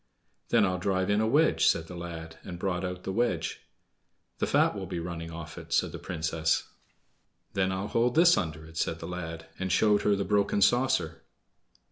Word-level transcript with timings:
"Then 0.49 0.65
I'll 0.65 0.79
drive 0.79 1.11
in 1.11 1.21
a 1.21 1.27
wedge," 1.27 1.67
said 1.67 1.85
the 1.85 1.95
lad, 1.95 2.39
and 2.43 2.57
brought 2.57 2.83
out 2.83 3.03
the 3.03 3.11
wedge. 3.11 3.59
"The 4.39 4.47
fat 4.47 4.75
will 4.75 4.87
be 4.87 4.99
running 4.99 5.29
off 5.31 5.59
it," 5.59 5.71
said 5.71 5.91
the 5.91 5.99
Princess. 5.99 6.67
"Then 7.53 7.71
I'll 7.71 7.87
hold 7.87 8.15
this 8.15 8.35
under 8.35 8.65
it," 8.65 8.77
said 8.77 8.97
the 8.97 9.05
lad, 9.07 9.45
and 9.59 9.71
showed 9.71 10.01
her 10.01 10.15
the 10.15 10.25
broken 10.25 10.59
saucer. 10.59 11.21